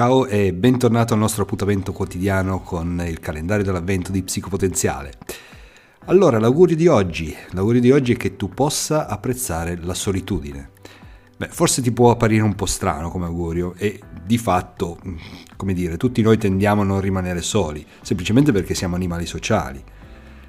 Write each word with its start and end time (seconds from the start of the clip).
Ciao 0.00 0.24
e 0.24 0.54
bentornato 0.54 1.12
al 1.12 1.18
nostro 1.18 1.42
appuntamento 1.42 1.92
quotidiano 1.92 2.62
con 2.62 3.04
il 3.06 3.20
calendario 3.20 3.62
dell'avvento 3.62 4.10
di 4.10 4.22
Psicopotenziale. 4.22 5.12
Allora, 6.06 6.38
l'augurio 6.38 6.74
di 6.74 6.86
oggi, 6.86 7.36
l'augurio 7.50 7.82
di 7.82 7.90
oggi 7.90 8.14
è 8.14 8.16
che 8.16 8.34
tu 8.34 8.48
possa 8.48 9.06
apprezzare 9.06 9.78
la 9.82 9.92
solitudine. 9.92 10.70
Beh, 11.36 11.48
forse 11.48 11.82
ti 11.82 11.92
può 11.92 12.10
apparire 12.10 12.42
un 12.42 12.54
po' 12.54 12.64
strano 12.64 13.10
come 13.10 13.26
augurio 13.26 13.74
e 13.76 14.00
di 14.24 14.38
fatto, 14.38 14.98
come 15.56 15.74
dire, 15.74 15.98
tutti 15.98 16.22
noi 16.22 16.38
tendiamo 16.38 16.80
a 16.80 16.86
non 16.86 17.02
rimanere 17.02 17.42
soli, 17.42 17.84
semplicemente 18.00 18.52
perché 18.52 18.72
siamo 18.72 18.94
animali 18.94 19.26
sociali. 19.26 19.84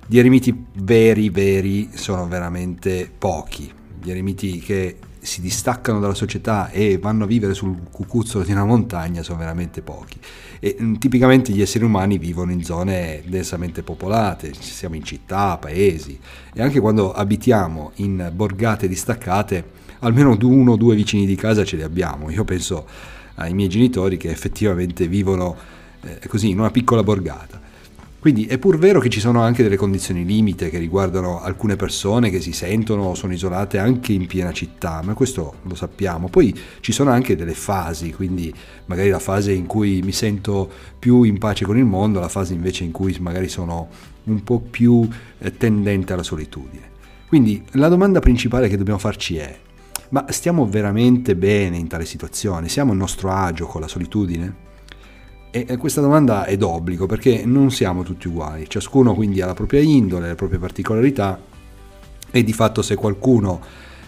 Di 0.07 0.17
eremiti 0.17 0.65
veri, 0.75 1.29
veri, 1.29 1.89
sono 1.95 2.25
veramente 2.25 3.11
pochi. 3.17 3.69
Gli 4.01 4.11
eremiti 4.11 4.59
che 4.59 4.97
si 5.21 5.39
distaccano 5.39 5.99
dalla 5.99 6.15
società 6.15 6.71
e 6.71 6.97
vanno 6.97 7.25
a 7.25 7.27
vivere 7.27 7.53
sul 7.53 7.75
cucuzzolo 7.91 8.43
di 8.43 8.51
una 8.51 8.65
montagna 8.65 9.21
sono 9.21 9.37
veramente 9.37 9.81
pochi. 9.81 10.17
E 10.59 10.75
mm, 10.81 10.95
tipicamente 10.95 11.51
gli 11.51 11.61
esseri 11.61 11.83
umani 11.83 12.17
vivono 12.17 12.51
in 12.51 12.63
zone 12.63 13.21
densamente 13.27 13.83
popolate, 13.83 14.51
siamo 14.59 14.95
in 14.95 15.03
città, 15.03 15.57
paesi 15.57 16.19
e 16.53 16.61
anche 16.61 16.79
quando 16.79 17.13
abitiamo 17.13 17.91
in 17.95 18.31
borgate 18.33 18.87
distaccate, 18.87 19.63
almeno 19.99 20.35
uno 20.41 20.71
o 20.71 20.75
due 20.75 20.95
vicini 20.95 21.25
di 21.25 21.35
casa 21.35 21.63
ce 21.63 21.75
li 21.75 21.83
abbiamo. 21.83 22.31
Io 22.31 22.43
penso 22.43 22.87
ai 23.35 23.53
miei 23.53 23.69
genitori 23.69 24.17
che 24.17 24.29
effettivamente 24.29 25.07
vivono 25.07 25.55
eh, 26.01 26.27
così 26.27 26.49
in 26.49 26.59
una 26.59 26.71
piccola 26.71 27.03
borgata. 27.03 27.69
Quindi 28.21 28.45
è 28.45 28.59
pur 28.59 28.77
vero 28.77 28.99
che 28.99 29.09
ci 29.09 29.19
sono 29.19 29.41
anche 29.41 29.63
delle 29.63 29.77
condizioni 29.77 30.23
limite 30.23 30.69
che 30.69 30.77
riguardano 30.77 31.41
alcune 31.41 31.75
persone 31.75 32.29
che 32.29 32.39
si 32.39 32.51
sentono 32.51 33.05
o 33.05 33.15
sono 33.15 33.33
isolate 33.33 33.79
anche 33.79 34.13
in 34.13 34.27
piena 34.27 34.51
città, 34.51 35.01
ma 35.03 35.15
questo 35.15 35.55
lo 35.63 35.73
sappiamo. 35.73 36.29
Poi 36.29 36.55
ci 36.81 36.91
sono 36.91 37.09
anche 37.09 37.35
delle 37.35 37.55
fasi, 37.55 38.13
quindi 38.13 38.53
magari 38.85 39.09
la 39.09 39.17
fase 39.17 39.53
in 39.53 39.65
cui 39.65 40.03
mi 40.03 40.11
sento 40.11 40.69
più 40.99 41.23
in 41.23 41.39
pace 41.39 41.65
con 41.65 41.79
il 41.79 41.85
mondo, 41.85 42.19
la 42.19 42.27
fase 42.27 42.53
invece 42.53 42.83
in 42.83 42.91
cui 42.91 43.17
magari 43.19 43.47
sono 43.47 43.89
un 44.25 44.43
po' 44.43 44.59
più 44.59 45.09
eh, 45.39 45.57
tendente 45.57 46.13
alla 46.13 46.21
solitudine. 46.21 46.89
Quindi 47.27 47.63
la 47.71 47.87
domanda 47.87 48.19
principale 48.19 48.69
che 48.69 48.77
dobbiamo 48.77 48.99
farci 48.99 49.37
è, 49.37 49.57
ma 50.09 50.27
stiamo 50.29 50.67
veramente 50.67 51.35
bene 51.35 51.77
in 51.77 51.87
tale 51.87 52.05
situazione? 52.05 52.69
Siamo 52.69 52.91
a 52.91 52.95
nostro 52.95 53.31
agio 53.31 53.65
con 53.65 53.81
la 53.81 53.87
solitudine? 53.87 54.69
E 55.53 55.75
questa 55.75 55.99
domanda 55.99 56.45
è 56.45 56.55
d'obbligo 56.55 57.07
perché 57.07 57.43
non 57.45 57.71
siamo 57.71 58.03
tutti 58.03 58.29
uguali, 58.29 58.69
ciascuno 58.69 59.13
quindi 59.13 59.41
ha 59.41 59.45
la 59.45 59.53
propria 59.53 59.81
indole, 59.81 60.29
le 60.29 60.35
proprie 60.35 60.59
particolarità 60.59 61.41
e 62.31 62.43
di 62.45 62.53
fatto 62.53 62.81
se 62.81 62.95
qualcuno 62.95 63.59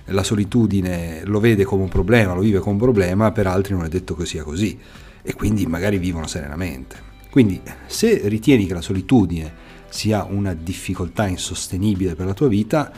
la 0.05 0.23
solitudine 0.23 1.23
lo 1.25 1.41
vede 1.41 1.65
come 1.65 1.83
un 1.83 1.89
problema, 1.89 2.33
lo 2.33 2.39
vive 2.39 2.59
come 2.59 2.75
un 2.75 2.79
problema, 2.79 3.33
per 3.33 3.47
altri 3.47 3.73
non 3.73 3.83
è 3.83 3.89
detto 3.89 4.15
che 4.15 4.25
sia 4.25 4.41
così 4.43 4.79
e 5.21 5.33
quindi 5.33 5.65
magari 5.65 5.97
vivono 5.97 6.27
serenamente. 6.27 6.95
Quindi 7.29 7.61
se 7.87 8.21
ritieni 8.29 8.65
che 8.65 8.73
la 8.73 8.81
solitudine 8.81 9.53
sia 9.89 10.23
una 10.23 10.53
difficoltà 10.53 11.27
insostenibile 11.27 12.15
per 12.15 12.25
la 12.25 12.33
tua 12.33 12.47
vita, 12.47 12.89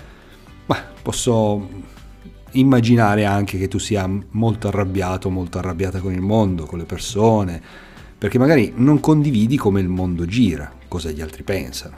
bah, 0.67 0.83
posso 1.01 1.67
immaginare 2.51 3.25
anche 3.25 3.57
che 3.57 3.67
tu 3.67 3.79
sia 3.79 4.07
molto 4.31 4.67
arrabbiato, 4.67 5.31
molto 5.31 5.57
arrabbiata 5.57 5.99
con 5.99 6.13
il 6.13 6.21
mondo, 6.21 6.65
con 6.65 6.77
le 6.77 6.85
persone, 6.85 7.61
perché 8.25 8.39
magari 8.39 8.73
non 8.77 8.99
condividi 8.99 9.55
come 9.55 9.81
il 9.81 9.87
mondo 9.87 10.25
gira, 10.25 10.73
cosa 10.87 11.11
gli 11.11 11.21
altri 11.21 11.43
pensano. 11.43 11.95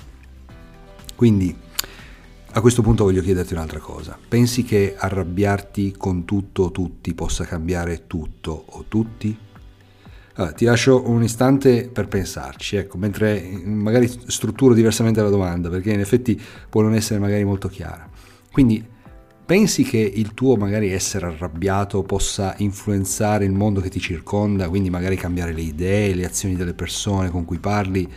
Quindi 1.15 1.55
a 2.51 2.59
questo 2.59 2.81
punto 2.81 3.05
voglio 3.05 3.21
chiederti 3.21 3.53
un'altra 3.53 3.79
cosa. 3.79 4.19
Pensi 4.27 4.63
che 4.63 4.95
arrabbiarti 4.97 5.93
con 5.97 6.25
tutto 6.25 6.63
o 6.63 6.71
tutti 6.71 7.13
possa 7.13 7.45
cambiare 7.45 8.07
tutto 8.07 8.65
o 8.71 8.83
tutti? 8.89 9.37
Allora, 10.33 10.51
ti 10.51 10.65
lascio 10.65 11.09
un 11.09 11.23
istante 11.23 11.87
per 11.87 12.09
pensarci, 12.09 12.75
ecco, 12.75 12.97
mentre 12.97 13.49
magari 13.63 14.09
strutturo 14.09 14.73
diversamente 14.73 15.21
la 15.21 15.29
domanda, 15.29 15.69
perché 15.69 15.93
in 15.93 16.01
effetti 16.01 16.37
può 16.69 16.81
non 16.81 16.93
essere 16.93 17.19
magari 17.19 17.45
molto 17.45 17.69
chiara. 17.69 18.05
Quindi 18.51 18.85
Pensi 19.47 19.83
che 19.83 19.97
il 19.97 20.33
tuo 20.33 20.57
magari 20.57 20.91
essere 20.91 21.27
arrabbiato 21.27 22.03
possa 22.03 22.53
influenzare 22.57 23.45
il 23.45 23.53
mondo 23.53 23.79
che 23.79 23.87
ti 23.87 24.01
circonda, 24.01 24.67
quindi 24.67 24.89
magari 24.89 25.15
cambiare 25.15 25.53
le 25.53 25.61
idee, 25.61 26.13
le 26.15 26.25
azioni 26.25 26.53
delle 26.53 26.73
persone 26.73 27.29
con 27.29 27.45
cui 27.45 27.57
parli 27.57 28.11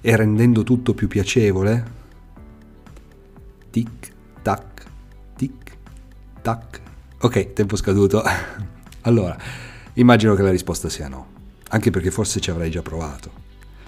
e 0.00 0.14
rendendo 0.14 0.62
tutto 0.62 0.94
più 0.94 1.08
piacevole? 1.08 1.84
Tic, 3.70 4.12
tac, 4.40 4.84
tic, 5.34 5.76
tac. 6.42 6.80
Ok, 7.22 7.54
tempo 7.54 7.74
scaduto. 7.74 8.22
allora, 9.02 9.36
immagino 9.94 10.36
che 10.36 10.42
la 10.42 10.52
risposta 10.52 10.88
sia 10.88 11.08
no, 11.08 11.26
anche 11.70 11.90
perché 11.90 12.12
forse 12.12 12.38
ci 12.38 12.52
avrai 12.52 12.70
già 12.70 12.82
provato. 12.82 13.32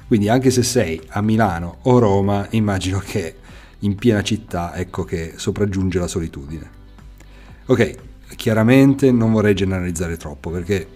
Quindi 0.08 0.28
anche 0.28 0.50
se 0.50 0.64
sei 0.64 1.00
a 1.10 1.22
Milano 1.22 1.78
o 1.82 2.00
Roma, 2.00 2.48
immagino 2.50 2.98
che 2.98 3.36
in 3.78 3.94
piena 3.94 4.22
città 4.22 4.74
ecco 4.74 5.04
che 5.04 5.34
sopraggiunge 5.36 6.00
la 6.00 6.08
solitudine. 6.08 6.79
Ok, 7.70 7.94
chiaramente 8.34 9.12
non 9.12 9.30
vorrei 9.30 9.54
generalizzare 9.54 10.16
troppo 10.16 10.50
perché 10.50 10.88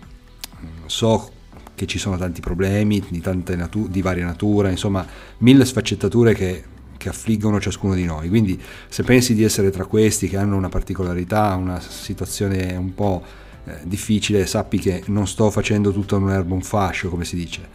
mm, 0.60 0.86
so 0.86 1.30
che 1.76 1.86
ci 1.86 2.00
sono 2.00 2.16
tanti 2.16 2.40
problemi 2.40 3.00
di, 3.08 3.22
natu- 3.54 3.88
di 3.88 4.02
varia 4.02 4.24
natura, 4.24 4.70
insomma 4.70 5.06
mille 5.38 5.64
sfaccettature 5.66 6.34
che, 6.34 6.64
che, 6.96 7.08
affliggono 7.08 7.60
ciascuno 7.60 7.94
di 7.94 8.04
noi. 8.04 8.28
Quindi 8.28 8.60
se 8.88 9.04
pensi 9.04 9.34
di 9.34 9.44
essere 9.44 9.70
tra 9.70 9.84
questi 9.84 10.28
che 10.28 10.36
hanno 10.36 10.56
una 10.56 10.68
particolarità, 10.68 11.54
una 11.54 11.78
situazione 11.78 12.74
un 12.74 12.92
po' 12.92 13.22
eh, 13.66 13.76
difficile, 13.84 14.44
sappi 14.44 14.80
che 14.80 15.04
non 15.06 15.28
sto 15.28 15.52
facendo 15.52 15.92
tutto 15.92 16.16
in 16.16 16.24
un'erba 16.24 16.54
un 16.54 16.62
fascio, 16.62 17.08
come 17.08 17.24
si 17.24 17.36
dice. 17.36 17.68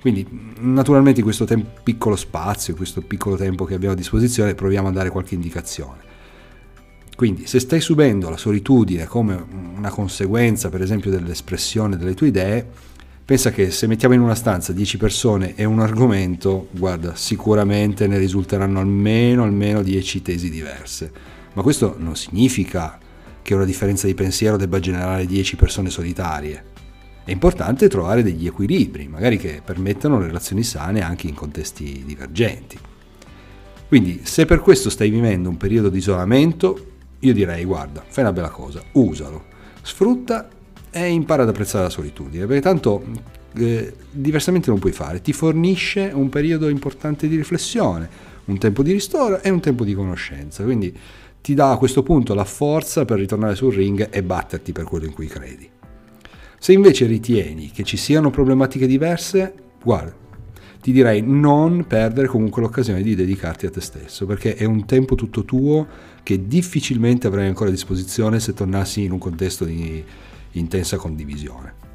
Quindi 0.00 0.26
naturalmente 0.60 1.18
in 1.20 1.26
questo 1.26 1.44
tem- 1.44 1.66
piccolo 1.82 2.16
spazio, 2.16 2.72
in 2.72 2.78
questo 2.78 3.02
piccolo 3.02 3.36
tempo 3.36 3.66
che 3.66 3.74
abbiamo 3.74 3.92
a 3.92 3.96
disposizione, 3.96 4.54
proviamo 4.54 4.88
a 4.88 4.92
dare 4.92 5.10
qualche 5.10 5.34
indicazione. 5.34 6.16
Quindi 7.18 7.48
se 7.48 7.58
stai 7.58 7.80
subendo 7.80 8.30
la 8.30 8.36
solitudine 8.36 9.06
come 9.06 9.44
una 9.74 9.90
conseguenza 9.90 10.68
per 10.68 10.82
esempio 10.82 11.10
dell'espressione 11.10 11.96
delle 11.96 12.14
tue 12.14 12.28
idee, 12.28 12.64
pensa 13.24 13.50
che 13.50 13.72
se 13.72 13.88
mettiamo 13.88 14.14
in 14.14 14.20
una 14.20 14.36
stanza 14.36 14.72
10 14.72 14.98
persone 14.98 15.56
e 15.56 15.64
un 15.64 15.80
argomento, 15.80 16.68
guarda, 16.70 17.16
sicuramente 17.16 18.06
ne 18.06 18.18
risulteranno 18.18 18.78
almeno, 18.78 19.42
almeno 19.42 19.82
10 19.82 20.22
tesi 20.22 20.48
diverse. 20.48 21.10
Ma 21.54 21.62
questo 21.62 21.96
non 21.98 22.14
significa 22.14 23.00
che 23.42 23.54
una 23.54 23.64
differenza 23.64 24.06
di 24.06 24.14
pensiero 24.14 24.56
debba 24.56 24.78
generare 24.78 25.26
10 25.26 25.56
persone 25.56 25.90
solitarie. 25.90 26.64
È 27.24 27.32
importante 27.32 27.88
trovare 27.88 28.22
degli 28.22 28.46
equilibri, 28.46 29.08
magari 29.08 29.38
che 29.38 29.60
permettano 29.64 30.20
relazioni 30.20 30.62
sane 30.62 31.00
anche 31.00 31.26
in 31.26 31.34
contesti 31.34 32.04
divergenti. 32.06 32.78
Quindi 33.88 34.20
se 34.22 34.46
per 34.46 34.60
questo 34.60 34.88
stai 34.88 35.10
vivendo 35.10 35.48
un 35.48 35.56
periodo 35.56 35.88
di 35.88 35.98
isolamento, 35.98 36.94
io 37.20 37.32
direi 37.32 37.64
guarda, 37.64 38.04
fai 38.06 38.24
una 38.24 38.32
bella 38.32 38.50
cosa, 38.50 38.82
usalo, 38.92 39.44
sfrutta 39.82 40.48
e 40.90 41.06
impara 41.06 41.42
ad 41.42 41.48
apprezzare 41.48 41.84
la 41.84 41.90
solitudine, 41.90 42.46
perché 42.46 42.62
tanto 42.62 43.04
eh, 43.56 43.94
diversamente 44.10 44.70
non 44.70 44.78
puoi 44.78 44.92
fare, 44.92 45.20
ti 45.20 45.32
fornisce 45.32 46.10
un 46.12 46.28
periodo 46.28 46.68
importante 46.68 47.28
di 47.28 47.36
riflessione, 47.36 48.08
un 48.46 48.58
tempo 48.58 48.82
di 48.82 48.92
ristoro 48.92 49.42
e 49.42 49.50
un 49.50 49.60
tempo 49.60 49.84
di 49.84 49.94
conoscenza, 49.94 50.62
quindi 50.62 50.96
ti 51.40 51.54
dà 51.54 51.72
a 51.72 51.76
questo 51.76 52.02
punto 52.02 52.34
la 52.34 52.44
forza 52.44 53.04
per 53.04 53.18
ritornare 53.18 53.54
sul 53.54 53.74
ring 53.74 54.08
e 54.10 54.22
batterti 54.22 54.72
per 54.72 54.84
quello 54.84 55.06
in 55.06 55.12
cui 55.12 55.26
credi. 55.26 55.68
Se 56.58 56.72
invece 56.72 57.06
ritieni 57.06 57.70
che 57.70 57.84
ci 57.84 57.96
siano 57.96 58.30
problematiche 58.30 58.86
diverse, 58.86 59.54
guarda, 59.82 60.14
ti 60.80 60.92
direi 60.92 61.22
non 61.22 61.86
perdere 61.86 62.28
comunque 62.28 62.62
l'occasione 62.62 63.02
di 63.02 63.14
dedicarti 63.14 63.66
a 63.66 63.70
te 63.70 63.80
stesso, 63.80 64.26
perché 64.26 64.54
è 64.54 64.64
un 64.64 64.84
tempo 64.86 65.14
tutto 65.14 65.44
tuo 65.44 65.86
che 66.22 66.46
difficilmente 66.46 67.26
avrai 67.26 67.46
ancora 67.46 67.68
a 67.68 67.72
disposizione 67.72 68.40
se 68.40 68.54
tornassi 68.54 69.02
in 69.02 69.12
un 69.12 69.18
contesto 69.18 69.64
di 69.64 70.04
intensa 70.52 70.96
condivisione. 70.96 71.86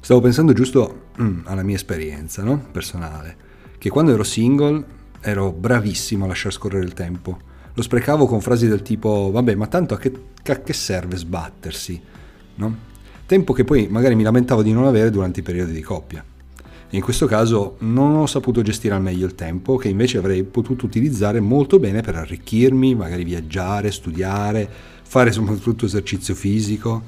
Stavo 0.00 0.20
pensando 0.20 0.52
giusto 0.52 1.08
mm, 1.20 1.40
alla 1.44 1.62
mia 1.62 1.76
esperienza 1.76 2.42
no? 2.42 2.66
personale, 2.72 3.36
che 3.78 3.90
quando 3.90 4.12
ero 4.12 4.24
single 4.24 4.84
ero 5.20 5.52
bravissimo 5.52 6.24
a 6.24 6.28
lasciare 6.28 6.54
scorrere 6.54 6.84
il 6.84 6.94
tempo. 6.94 7.38
Lo 7.74 7.82
sprecavo 7.82 8.26
con 8.26 8.40
frasi 8.40 8.66
del 8.66 8.82
tipo, 8.82 9.30
vabbè, 9.30 9.54
ma 9.54 9.66
tanto 9.66 9.94
a 9.94 9.98
che, 9.98 10.12
a 10.44 10.60
che 10.60 10.72
serve 10.72 11.16
sbattersi? 11.16 12.00
No? 12.56 12.88
Tempo 13.26 13.52
che 13.52 13.64
poi 13.64 13.86
magari 13.88 14.16
mi 14.16 14.22
lamentavo 14.22 14.62
di 14.62 14.72
non 14.72 14.86
avere 14.86 15.10
durante 15.10 15.40
i 15.40 15.42
periodi 15.42 15.72
di 15.72 15.82
coppia. 15.82 16.24
In 16.92 17.02
questo 17.02 17.26
caso 17.26 17.76
non 17.80 18.16
ho 18.16 18.26
saputo 18.26 18.62
gestire 18.62 18.94
al 18.94 19.02
meglio 19.02 19.24
il 19.24 19.36
tempo 19.36 19.76
che 19.76 19.88
invece 19.88 20.18
avrei 20.18 20.42
potuto 20.42 20.86
utilizzare 20.86 21.38
molto 21.38 21.78
bene 21.78 22.00
per 22.00 22.16
arricchirmi, 22.16 22.96
magari 22.96 23.22
viaggiare, 23.22 23.92
studiare, 23.92 24.68
fare 25.02 25.30
soprattutto 25.30 25.84
esercizio 25.84 26.34
fisico. 26.34 27.00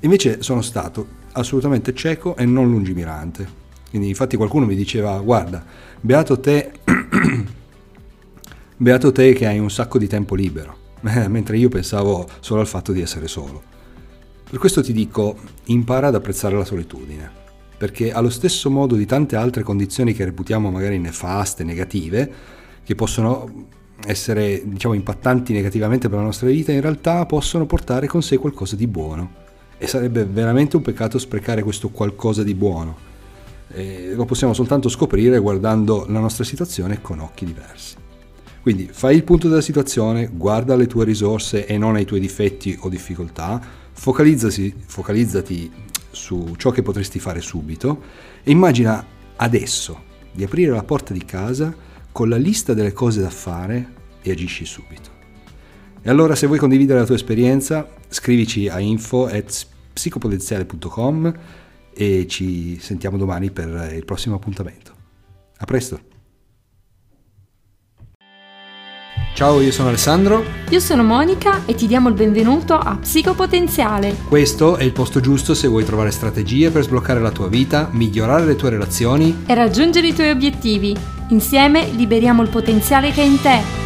Invece 0.00 0.42
sono 0.42 0.60
stato 0.60 1.06
assolutamente 1.32 1.94
cieco 1.94 2.34
e 2.34 2.44
non 2.44 2.68
lungimirante. 2.68 3.60
Quindi 3.90 4.08
infatti 4.08 4.36
qualcuno 4.36 4.66
mi 4.66 4.74
diceva 4.74 5.16
guarda, 5.20 5.64
beato 6.00 6.40
te, 6.40 6.72
beato 8.76 9.12
te 9.12 9.32
che 9.34 9.46
hai 9.46 9.60
un 9.60 9.70
sacco 9.70 9.98
di 9.98 10.08
tempo 10.08 10.34
libero, 10.34 10.76
mentre 11.28 11.58
io 11.58 11.68
pensavo 11.68 12.28
solo 12.40 12.60
al 12.60 12.66
fatto 12.66 12.90
di 12.90 13.00
essere 13.00 13.28
solo. 13.28 13.62
Per 14.50 14.58
questo 14.58 14.82
ti 14.82 14.92
dico, 14.92 15.36
impara 15.66 16.08
ad 16.08 16.16
apprezzare 16.16 16.56
la 16.56 16.64
solitudine 16.64 17.41
perché 17.82 18.12
allo 18.12 18.30
stesso 18.30 18.70
modo 18.70 18.94
di 18.94 19.06
tante 19.06 19.34
altre 19.34 19.64
condizioni 19.64 20.12
che 20.12 20.24
reputiamo 20.24 20.70
magari 20.70 21.00
nefaste, 21.00 21.64
negative, 21.64 22.32
che 22.84 22.94
possono 22.94 23.66
essere 24.06 24.62
diciamo 24.64 24.94
impattanti 24.94 25.52
negativamente 25.52 26.08
per 26.08 26.18
la 26.18 26.24
nostra 26.24 26.46
vita, 26.46 26.70
in 26.70 26.80
realtà 26.80 27.26
possono 27.26 27.66
portare 27.66 28.06
con 28.06 28.22
sé 28.22 28.36
qualcosa 28.38 28.76
di 28.76 28.86
buono. 28.86 29.32
E 29.78 29.88
sarebbe 29.88 30.24
veramente 30.24 30.76
un 30.76 30.82
peccato 30.82 31.18
sprecare 31.18 31.64
questo 31.64 31.88
qualcosa 31.88 32.44
di 32.44 32.54
buono. 32.54 32.96
E 33.72 34.12
lo 34.14 34.26
possiamo 34.26 34.54
soltanto 34.54 34.88
scoprire 34.88 35.40
guardando 35.40 36.06
la 36.08 36.20
nostra 36.20 36.44
situazione 36.44 37.02
con 37.02 37.18
occhi 37.18 37.44
diversi. 37.44 37.96
Quindi 38.62 38.90
fai 38.92 39.16
il 39.16 39.24
punto 39.24 39.48
della 39.48 39.60
situazione, 39.60 40.30
guarda 40.32 40.76
le 40.76 40.86
tue 40.86 41.04
risorse 41.04 41.66
e 41.66 41.76
non 41.78 41.96
ai 41.96 42.04
tuoi 42.04 42.20
difetti 42.20 42.78
o 42.82 42.88
difficoltà, 42.88 43.60
focalizzati, 43.90 44.72
su 46.12 46.54
ciò 46.56 46.70
che 46.70 46.82
potresti 46.82 47.18
fare 47.18 47.40
subito 47.40 48.02
e 48.42 48.50
immagina 48.50 49.04
adesso 49.36 50.10
di 50.32 50.44
aprire 50.44 50.70
la 50.70 50.84
porta 50.84 51.12
di 51.12 51.24
casa 51.24 51.74
con 52.12 52.28
la 52.28 52.36
lista 52.36 52.74
delle 52.74 52.92
cose 52.92 53.20
da 53.20 53.30
fare 53.30 53.94
e 54.22 54.30
agisci 54.30 54.64
subito. 54.64 55.10
E 56.02 56.10
allora 56.10 56.34
se 56.34 56.46
vuoi 56.46 56.58
condividere 56.58 56.98
la 57.00 57.06
tua 57.06 57.14
esperienza, 57.14 57.88
scrivici 58.08 58.68
a 58.68 58.80
info.psicopotenziale.com 58.80 61.34
e 61.94 62.26
ci 62.26 62.78
sentiamo 62.80 63.16
domani 63.16 63.50
per 63.50 63.92
il 63.94 64.04
prossimo 64.04 64.34
appuntamento. 64.36 64.92
A 65.58 65.64
presto! 65.64 66.11
Ciao, 69.34 69.62
io 69.62 69.72
sono 69.72 69.88
Alessandro. 69.88 70.44
Io 70.68 70.78
sono 70.78 71.02
Monica 71.02 71.64
e 71.64 71.74
ti 71.74 71.86
diamo 71.86 72.10
il 72.10 72.14
benvenuto 72.14 72.74
a 72.74 72.98
Psicopotenziale. 73.00 74.14
Questo 74.28 74.76
è 74.76 74.84
il 74.84 74.92
posto 74.92 75.20
giusto 75.20 75.54
se 75.54 75.68
vuoi 75.68 75.84
trovare 75.84 76.10
strategie 76.10 76.70
per 76.70 76.82
sbloccare 76.82 77.18
la 77.18 77.30
tua 77.30 77.48
vita, 77.48 77.88
migliorare 77.92 78.44
le 78.44 78.56
tue 78.56 78.68
relazioni 78.68 79.44
e 79.46 79.54
raggiungere 79.54 80.08
i 80.08 80.14
tuoi 80.14 80.28
obiettivi. 80.28 80.94
Insieme 81.28 81.88
liberiamo 81.92 82.42
il 82.42 82.50
potenziale 82.50 83.10
che 83.10 83.22
è 83.22 83.24
in 83.24 83.40
te. 83.40 83.81